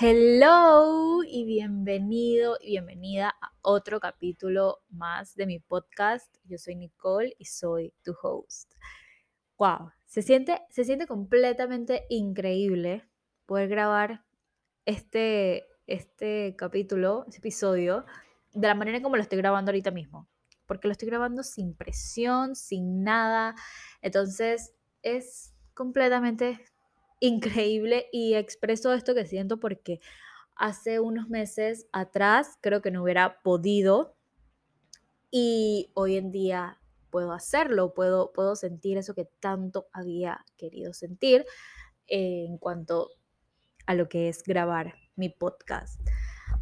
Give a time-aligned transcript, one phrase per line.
[0.00, 6.36] Hello y bienvenido y bienvenida a otro capítulo más de mi podcast.
[6.44, 8.74] Yo soy Nicole y soy tu host.
[9.58, 13.08] Wow, se siente, se siente completamente increíble
[13.44, 14.24] poder grabar
[14.84, 18.06] este, este capítulo, este episodio,
[18.52, 20.28] de la manera como lo estoy grabando ahorita mismo.
[20.66, 23.56] Porque lo estoy grabando sin presión, sin nada.
[24.00, 26.64] Entonces es completamente
[27.20, 30.00] increíble y expreso esto que siento porque
[30.56, 34.16] hace unos meses atrás creo que no hubiera podido
[35.30, 41.46] y hoy en día puedo hacerlo, puedo, puedo sentir eso que tanto había querido sentir
[42.06, 43.10] en cuanto
[43.86, 46.00] a lo que es grabar mi podcast.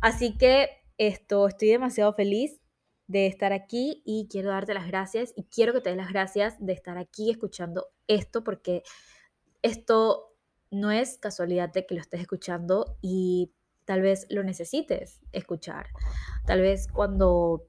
[0.01, 2.61] Así que esto, estoy demasiado feliz
[3.07, 6.55] de estar aquí y quiero darte las gracias y quiero que te des las gracias
[6.59, 8.83] de estar aquí escuchando esto porque
[9.63, 10.36] esto
[10.71, 13.53] no es casualidad de que lo estés escuchando y
[13.85, 15.89] tal vez lo necesites escuchar.
[16.45, 17.69] Tal vez cuando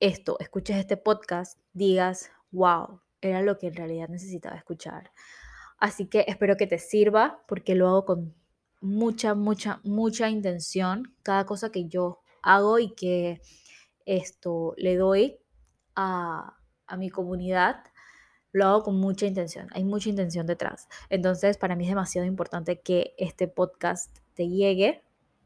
[0.00, 5.12] esto, escuches este podcast, digas, wow, era lo que en realidad necesitaba escuchar.
[5.78, 8.34] Así que espero que te sirva porque lo hago con
[8.80, 11.14] mucha, mucha, mucha intención.
[11.22, 13.40] Cada cosa que yo hago y que
[14.06, 15.38] esto le doy
[15.94, 16.56] a,
[16.86, 17.84] a mi comunidad
[18.56, 20.88] lo hago con mucha intención, hay mucha intención detrás.
[21.10, 25.02] Entonces, para mí es demasiado importante que este podcast te llegue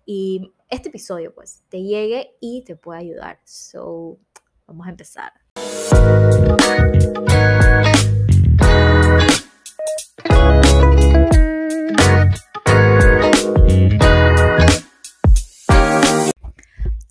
[0.06, 3.40] y este episodio, pues, te llegue y te pueda ayudar.
[3.42, 4.16] So,
[4.68, 5.32] vamos a empezar.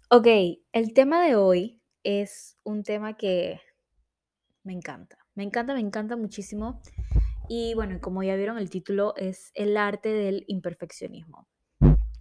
[0.10, 0.28] Ok,
[0.72, 3.60] el tema de hoy es un tema que
[4.64, 5.19] me encanta.
[5.40, 6.82] Me encanta, me encanta muchísimo.
[7.48, 11.48] Y bueno, como ya vieron el título, es el arte del imperfeccionismo.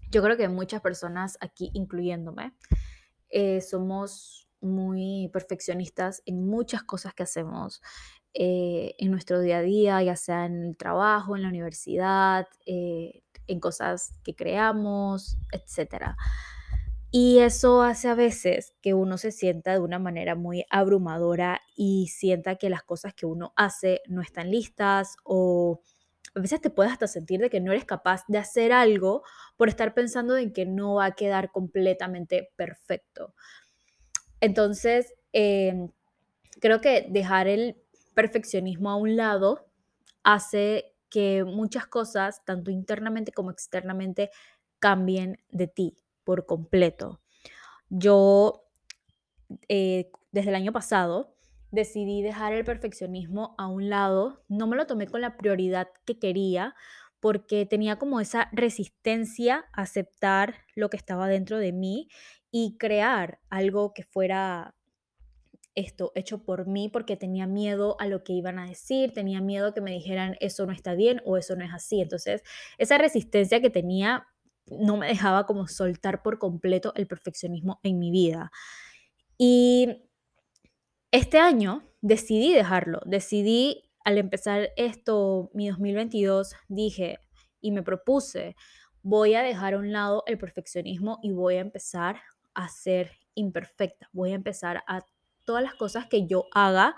[0.08, 2.52] Yo creo que muchas personas aquí, incluyéndome,
[3.28, 7.82] eh, somos muy perfeccionistas en muchas cosas que hacemos
[8.34, 13.24] eh, en nuestro día a día, ya sea en el trabajo, en la universidad, eh,
[13.48, 16.16] en cosas que creamos, etcétera.
[17.10, 22.08] Y eso hace a veces que uno se sienta de una manera muy abrumadora y
[22.08, 25.80] sienta que las cosas que uno hace no están listas o
[26.34, 29.22] a veces te puedes hasta sentir de que no eres capaz de hacer algo
[29.56, 33.34] por estar pensando en que no va a quedar completamente perfecto.
[34.40, 35.90] Entonces, em,
[36.60, 37.76] creo que dejar el
[38.14, 39.66] perfeccionismo a un lado
[40.24, 44.30] hace que muchas cosas, tanto internamente como externamente,
[44.78, 45.96] cambien de ti
[46.28, 47.22] por completo.
[47.88, 48.66] Yo,
[49.70, 51.34] eh, desde el año pasado,
[51.70, 54.44] decidí dejar el perfeccionismo a un lado.
[54.46, 56.74] No me lo tomé con la prioridad que quería
[57.18, 62.10] porque tenía como esa resistencia a aceptar lo que estaba dentro de mí
[62.50, 64.74] y crear algo que fuera
[65.74, 69.72] esto hecho por mí porque tenía miedo a lo que iban a decir, tenía miedo
[69.72, 72.02] que me dijeran eso no está bien o eso no es así.
[72.02, 72.42] Entonces,
[72.76, 74.26] esa resistencia que tenía
[74.70, 78.50] no me dejaba como soltar por completo el perfeccionismo en mi vida.
[79.38, 80.08] Y
[81.10, 87.18] este año decidí dejarlo, decidí al empezar esto, mi 2022, dije
[87.60, 88.56] y me propuse,
[89.02, 92.20] voy a dejar a un lado el perfeccionismo y voy a empezar
[92.54, 95.04] a ser imperfecta, voy a empezar a
[95.44, 96.94] todas las cosas que yo haga,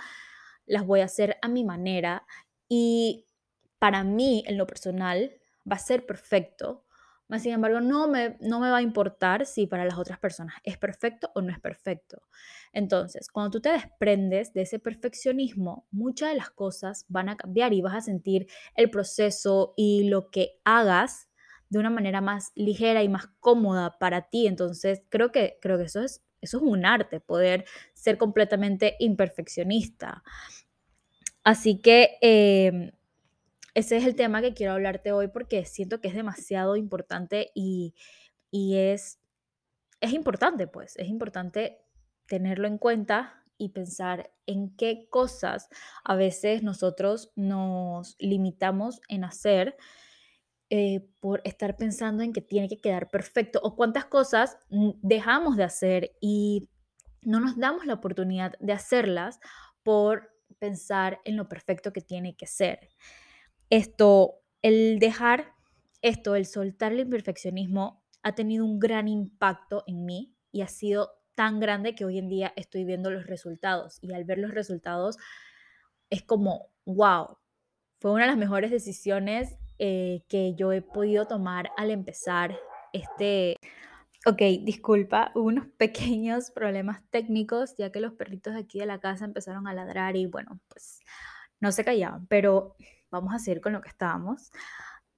[0.67, 2.27] las voy a hacer a mi manera
[2.69, 3.27] y
[3.79, 5.33] para mí, en lo personal,
[5.71, 6.85] va a ser perfecto
[7.39, 10.77] sin embargo, no me, no me va a importar si para las otras personas es
[10.77, 12.23] perfecto o no es perfecto.
[12.73, 17.73] Entonces, cuando tú te desprendes de ese perfeccionismo, muchas de las cosas van a cambiar
[17.73, 21.29] y vas a sentir el proceso y lo que hagas
[21.69, 24.47] de una manera más ligera y más cómoda para ti.
[24.47, 30.23] Entonces, creo que, creo que eso, es, eso es un arte, poder ser completamente imperfeccionista.
[31.45, 32.19] Así que...
[32.21, 32.91] Em,
[33.75, 37.95] ese es el tema que quiero hablarte hoy porque siento que es demasiado importante y,
[38.53, 39.21] es,
[40.01, 41.78] es importante, pues, es importante
[42.27, 45.69] tenerlo en cuenta y pensar en qué cosas
[46.05, 49.77] a veces nosotros nos limitamos en hacer
[50.71, 54.57] eh, por estar pensando en que tiene que quedar perfecto o cuántas cosas
[55.03, 56.69] dejamos de hacer y
[57.23, 59.41] no nos damos la oportunidad de hacerlas
[59.83, 62.89] por pensar en lo perfecto que tiene que ser.
[63.71, 65.55] Esto, el dejar
[66.03, 71.13] esto, el soltar el imperfeccionismo, ha tenido un gran impacto en mí y ha sido
[71.34, 73.99] tan grande que hoy en día estoy viendo los resultados.
[74.03, 75.17] Y al ver los resultados
[76.11, 77.39] es como, wow,
[78.01, 82.59] fue una de las mejores decisiones eh, que yo he podido tomar al empezar
[82.93, 83.57] este...
[84.27, 89.01] Ok, disculpa, hubo unos pequeños problemas técnicos ya que los perritos de aquí de la
[89.01, 91.01] casa empezaron a ladrar y bueno, pues
[91.59, 92.77] no se callaban, pero
[93.10, 94.51] vamos a seguir con lo que estábamos.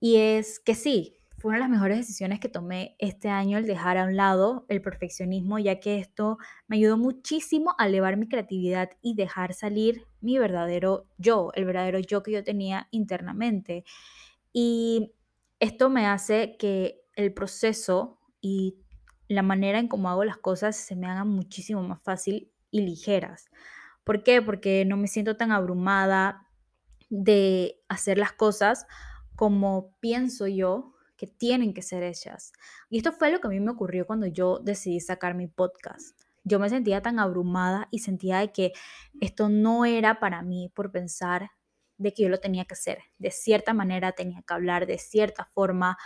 [0.00, 3.66] Y es que sí, fue una de las mejores decisiones que tomé este año el
[3.66, 8.28] dejar a un lado el perfeccionismo, ya que esto me ayudó muchísimo a elevar mi
[8.28, 13.84] creatividad y dejar salir mi verdadero yo, el verdadero yo que yo tenía internamente.
[14.52, 15.14] Y
[15.58, 18.76] esto me hace que el proceso y
[19.26, 23.46] la manera en cómo hago las cosas se me hagan muchísimo más fácil y ligeras.
[24.04, 24.42] ¿Por qué?
[24.42, 26.46] Porque no me siento tan abrumada
[27.14, 28.86] de hacer las cosas
[29.36, 32.52] como pienso yo que tienen que ser hechas.
[32.88, 36.18] Y esto fue lo que a mí me ocurrió cuando yo decidí sacar mi podcast.
[36.42, 38.72] Yo me sentía tan abrumada y sentía de que
[39.20, 41.50] esto no era para mí por pensar
[41.98, 42.98] de que yo lo tenía que hacer.
[43.18, 45.98] De cierta manera tenía que hablar, de cierta forma,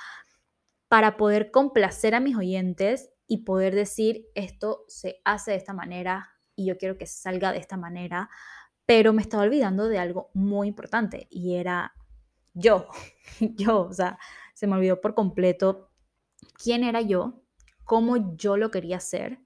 [0.88, 6.32] para poder complacer a mis oyentes y poder decir esto se hace de esta manera
[6.56, 8.28] y yo quiero que salga de esta manera,
[8.86, 11.92] pero me estaba olvidando de algo muy importante y era
[12.54, 12.86] yo,
[13.40, 14.18] yo, o sea,
[14.54, 15.90] se me olvidó por completo
[16.54, 17.42] quién era yo,
[17.84, 19.40] cómo yo lo quería hacer,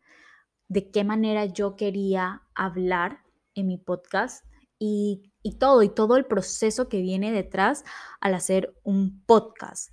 [0.68, 3.22] de qué manera yo quería hablar
[3.54, 4.44] en mi podcast
[4.78, 7.84] y, y todo, y todo el proceso que viene detrás
[8.20, 9.90] al hacer un podcast.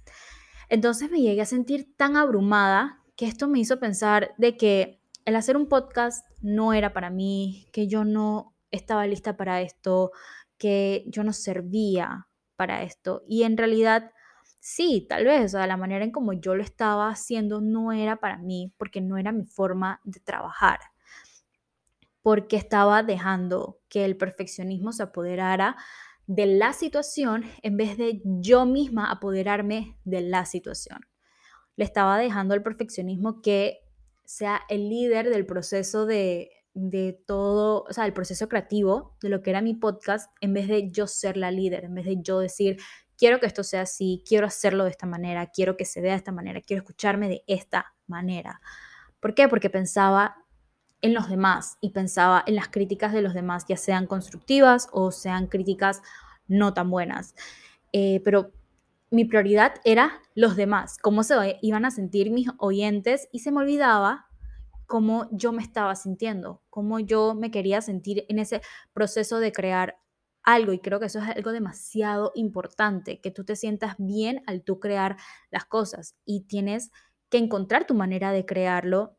[0.69, 5.35] Entonces me llegué a sentir tan abrumada que esto me hizo pensar de que el
[5.35, 10.11] hacer un podcast no era para mí, que yo no estaba lista para esto,
[10.57, 13.23] que yo no servía para esto.
[13.27, 14.11] Y en realidad
[14.69, 18.17] Sí, tal vez, o sea, la manera en como yo lo estaba haciendo no era
[18.17, 20.79] para mí, porque no era mi forma de trabajar,
[22.21, 25.77] porque estaba dejando que el perfeccionismo se apoderara
[26.25, 30.99] de la situación en vez de yo misma apoderarme de la situación.
[31.77, 33.79] Le estaba dejando al perfeccionismo que
[34.25, 39.41] sea el líder del proceso de, de todo, o sea, el proceso creativo de lo
[39.41, 42.39] que era mi podcast, en vez de yo ser la líder, en vez de yo
[42.39, 42.77] decir,
[43.17, 46.19] quiero que esto sea así, quiero hacerlo de esta manera, quiero que se vea de
[46.19, 48.61] esta manera, quiero escucharme de esta manera.
[49.19, 49.47] ¿Por qué?
[49.47, 50.35] Porque pensaba
[51.01, 55.11] en los demás y pensaba en las críticas de los demás, ya sean constructivas o
[55.11, 56.01] sean críticas
[56.47, 57.33] no tan buenas.
[57.91, 58.51] Eh, pero
[59.09, 63.61] mi prioridad era los demás, cómo se iban a sentir mis oyentes y se me
[63.61, 64.26] olvidaba
[64.87, 68.61] cómo yo me estaba sintiendo, cómo yo me quería sentir en ese
[68.93, 69.99] proceso de crear
[70.43, 74.63] algo y creo que eso es algo demasiado importante, que tú te sientas bien al
[74.63, 75.17] tú crear
[75.51, 76.89] las cosas y tienes
[77.29, 79.17] que encontrar tu manera de crearlo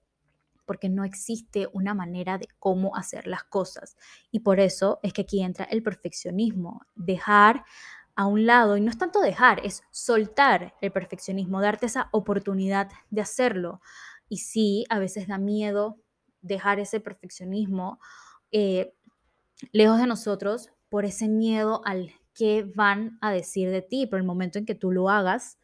[0.64, 3.96] porque no existe una manera de cómo hacer las cosas.
[4.30, 7.64] Y por eso es que aquí entra el perfeccionismo, dejar
[8.14, 12.90] a un lado, y no es tanto dejar, es soltar el perfeccionismo, darte esa oportunidad
[13.10, 13.80] de hacerlo.
[14.28, 15.98] Y sí, a veces da miedo
[16.40, 17.98] dejar ese perfeccionismo
[18.50, 18.94] eh,
[19.72, 24.26] lejos de nosotros, por ese miedo al qué van a decir de ti, pero el
[24.26, 25.58] momento en que tú lo hagas,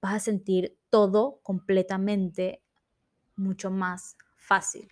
[0.00, 2.62] vas a sentir todo completamente
[3.36, 4.88] mucho más fácil.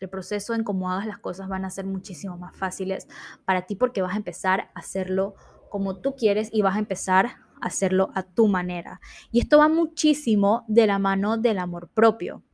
[0.00, 3.08] El proceso en cómo hagas las cosas van a ser muchísimo más fáciles
[3.44, 5.34] para ti porque vas a empezar a hacerlo
[5.70, 7.26] como tú quieres y vas a empezar
[7.60, 9.00] a hacerlo a tu manera.
[9.32, 12.44] Y esto va muchísimo de la mano del amor propio.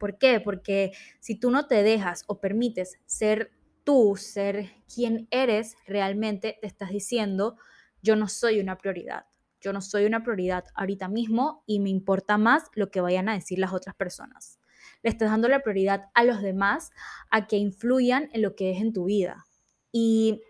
[0.00, 0.40] ¿Por qué?
[0.40, 3.52] Porque si tú no te dejas o permites ser
[3.84, 7.56] tú ser quien eres realmente, te estás diciendo,
[8.00, 9.26] yo no soy una prioridad.
[9.60, 13.34] Yo no soy una prioridad ahorita mismo y me importa más lo que vayan a
[13.34, 14.58] decir las otras personas.
[15.02, 16.92] Le estás dando la prioridad a los demás
[17.30, 19.44] a que influyan en lo que es en tu vida.
[19.92, 20.40] Y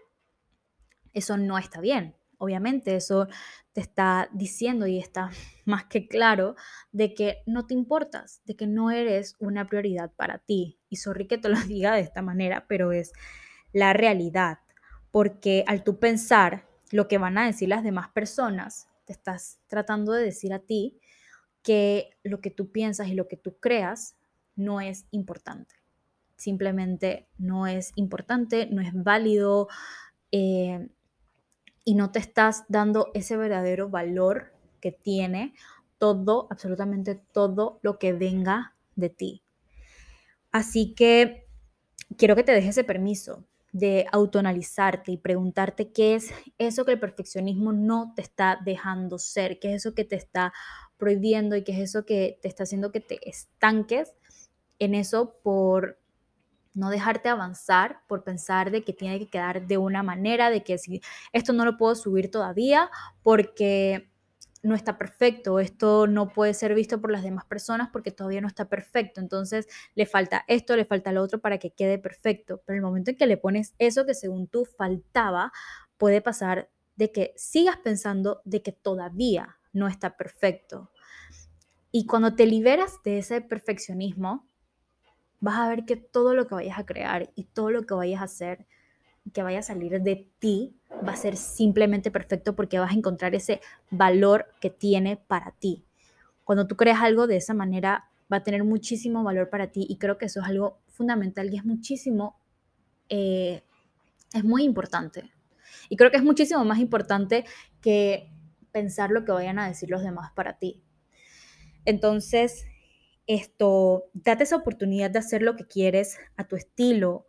[1.12, 2.14] eso no está bien.
[2.40, 3.28] Obviamente eso
[3.74, 5.30] te está diciendo y está
[5.66, 6.56] más que claro
[6.90, 10.80] de que no te importas, de que no eres una prioridad para ti.
[10.88, 13.12] Y sorry que te lo diga de esta manera, pero es
[13.72, 14.58] la realidad.
[15.10, 20.12] Porque al tú pensar lo que van a decir las demás personas, te estás tratando
[20.12, 20.98] de decir a ti
[21.62, 24.16] que lo que tú piensas y lo que tú creas
[24.56, 25.74] no es importante.
[26.36, 29.68] Simplemente no es importante, no es válido.
[30.32, 30.88] Eh,
[31.84, 35.54] y no te estás dando ese verdadero valor que tiene
[35.98, 39.42] todo, absolutamente todo lo que venga de ti.
[40.50, 41.46] Así que
[42.16, 47.00] quiero que te dejes ese permiso de autoanalizarte y preguntarte qué es eso que el
[47.00, 50.52] perfeccionismo no te está dejando ser, qué es eso que te está
[50.96, 54.12] prohibiendo y qué es eso que te está haciendo que te estanques
[54.80, 55.99] en eso por
[56.74, 60.78] no dejarte avanzar por pensar de que tiene que quedar de una manera, de que
[60.78, 61.00] si
[61.32, 62.90] esto no lo puedo subir todavía
[63.22, 64.10] porque
[64.62, 68.48] no está perfecto, esto no puede ser visto por las demás personas porque todavía no
[68.48, 72.76] está perfecto, entonces le falta esto, le falta lo otro para que quede perfecto, pero
[72.76, 75.52] el momento en que le pones eso que según tú faltaba,
[75.96, 80.90] puede pasar de que sigas pensando de que todavía no está perfecto.
[81.90, 84.49] Y cuando te liberas de ese perfeccionismo,
[85.40, 88.20] vas a ver que todo lo que vayas a crear y todo lo que vayas
[88.20, 88.66] a hacer,
[89.32, 93.34] que vaya a salir de ti, va a ser simplemente perfecto porque vas a encontrar
[93.34, 95.84] ese valor que tiene para ti.
[96.44, 99.96] Cuando tú creas algo de esa manera, va a tener muchísimo valor para ti y
[99.96, 102.38] creo que eso es algo fundamental y es muchísimo,
[103.08, 103.62] eh,
[104.34, 105.30] es muy importante.
[105.88, 107.44] Y creo que es muchísimo más importante
[107.80, 108.30] que
[108.72, 110.82] pensar lo que vayan a decir los demás para ti.
[111.84, 112.66] Entonces,
[113.26, 117.26] esto, date esa oportunidad de hacer lo que quieres a tu estilo.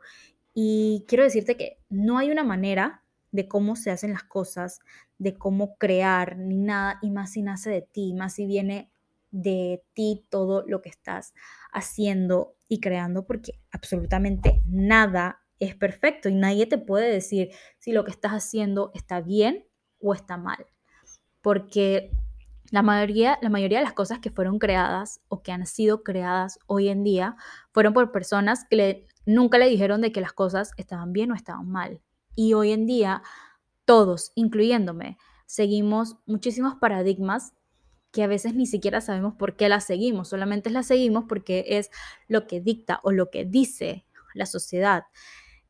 [0.54, 4.80] Y quiero decirte que no hay una manera de cómo se hacen las cosas,
[5.18, 8.92] de cómo crear, ni nada, y más si nace de ti, más si viene
[9.32, 11.34] de ti todo lo que estás
[11.72, 18.04] haciendo y creando, porque absolutamente nada es perfecto y nadie te puede decir si lo
[18.04, 19.66] que estás haciendo está bien
[20.00, 20.66] o está mal,
[21.42, 22.12] porque
[22.72, 26.58] la mayoría, la mayoría de las cosas que fueron creadas o que han sido creadas
[26.66, 27.36] hoy en día
[27.72, 31.70] fueron por personas que nunca le dijeron de que las cosas estaban bien o estaban
[31.70, 32.02] mal.
[32.34, 33.22] Y hoy en día,
[33.84, 37.54] todos, incluyéndome, seguimos muchísimos paradigmas
[38.12, 41.92] que a veces ni siquiera sabemos por qué las seguimos, solamente las seguimos porque es
[42.28, 45.04] lo que dicta o lo que dice la sociedad.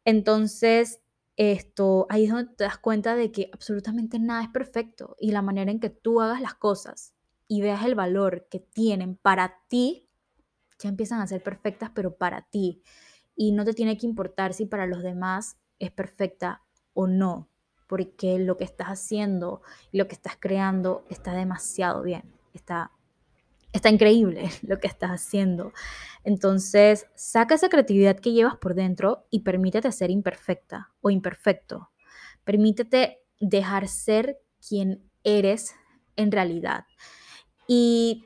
[0.05, 1.01] Entonces,
[1.37, 5.41] esto, ahí es donde te das cuenta de que absolutamente nada es perfecto y la
[5.41, 7.13] manera en que tú hagas las cosas
[7.47, 10.07] y veas el valor que tienen para ti,
[10.79, 12.81] ya empiezan a ser perfectas, pero para ti.
[13.35, 17.49] Y no te tiene que importar si para los demás es perfecta o no,
[17.87, 19.61] porque lo que estás haciendo
[19.91, 22.23] y lo que estás creando está demasiado bien,
[22.53, 22.91] está,
[23.73, 25.73] está increíble lo que estás haciendo.
[26.23, 31.89] Entonces, saca esa creatividad que llevas por dentro y permítete ser imperfecta o imperfecto.
[32.43, 35.75] Permítete dejar ser quien eres
[36.15, 36.85] en realidad.
[37.67, 38.25] Y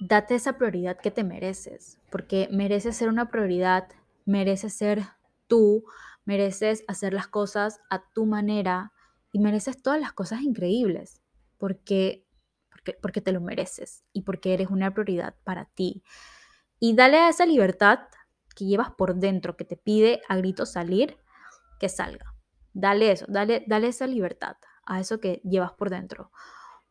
[0.00, 3.88] date esa prioridad que te mereces, porque mereces ser una prioridad,
[4.24, 5.02] mereces ser
[5.46, 5.84] tú,
[6.24, 8.92] mereces hacer las cosas a tu manera
[9.32, 11.20] y mereces todas las cosas increíbles,
[11.58, 12.24] porque,
[13.00, 16.02] porque, te lo mereces y porque eres una prioridad para ti.
[16.78, 18.00] Y dale a esa libertad
[18.54, 21.16] que llevas por dentro, que te pide a gritos salir,
[21.78, 22.34] que salga.
[22.72, 26.30] Dale eso, dale, dale esa libertad a eso que llevas por dentro,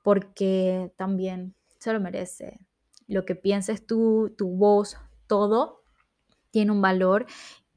[0.03, 2.60] porque también se lo merece.
[3.08, 5.84] Lo que pienses tú, tu voz, todo
[6.51, 7.25] tiene un valor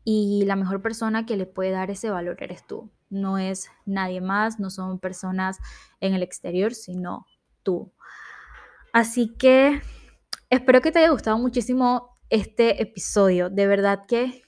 [0.05, 2.91] y la mejor persona que le puede dar ese valor eres tú.
[3.11, 5.59] No es nadie más, no son personas
[6.01, 7.27] en el exterior, sino
[7.63, 7.93] tú.
[8.93, 9.81] Así que
[10.51, 13.51] espero que te haya gustado muchísimo este episodio.
[13.51, 14.43] De verdad que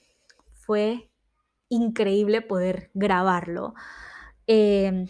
[0.51, 1.11] fue
[1.69, 3.73] increíble poder grabarlo.
[4.47, 5.07] Em,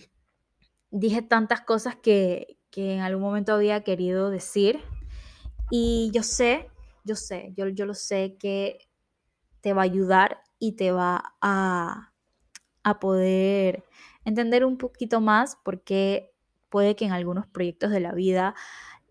[0.92, 4.82] dije tantas cosas que, que, en algún momento había querido decir
[5.72, 6.70] y yo sé,
[7.04, 8.80] yo sé, yo, yo lo sé que
[9.62, 12.14] te va a ayudar y te va a,
[12.84, 13.84] a poder
[14.26, 16.35] entender un poquito más porque
[16.70, 18.56] puede que en algunos proyectos de la vida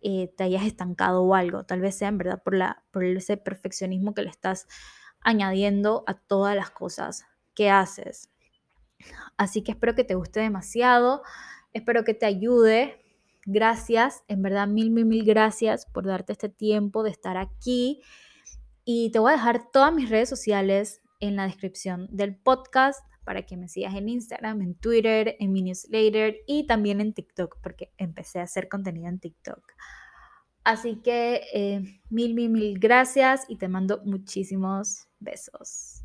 [0.02, 3.36] eh, te hayas estancado o algo, tal vez sea en verdad por, la, por ese
[3.36, 4.66] perfeccionismo que le estás
[5.20, 8.30] añadiendo a todas las cosas que haces.
[9.36, 11.22] Así que espero que te guste demasiado,
[11.72, 13.00] espero que te ayude.
[13.46, 18.02] Gracias, en verdad mil, mil, mil gracias por darte este tiempo de estar aquí.
[18.84, 23.42] Y te voy a dejar todas mis redes sociales en la descripción del podcast para
[23.46, 27.92] que me sigas en Instagram, en Twitter, en mi newsletter y también en TikTok, porque
[27.96, 29.72] empecé a hacer contenido en TikTok.
[30.62, 36.04] Así que eh, mil, mil, mil gracias y te mando muchísimos besos.